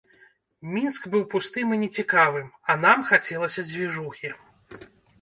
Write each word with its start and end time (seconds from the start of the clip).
Мінск 0.77 1.05
быў 1.15 1.23
пустым 1.33 1.67
і 1.77 1.79
нецікавым, 1.83 2.49
а 2.69 2.79
нам 2.89 3.07
хацелася 3.13 3.71
дзвіжухі. 3.73 4.37